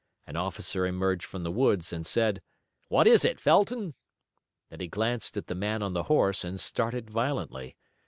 [0.25, 2.41] An officer emerged from the woods and said:
[2.87, 3.93] "What is it, Felton?"
[4.71, 7.77] Then he glanced at the man on the horse and started violently.